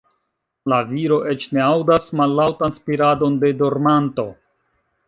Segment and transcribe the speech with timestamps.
[0.71, 4.29] La viro eĉ ne aŭdas mallaŭtan spiradon de dormanto.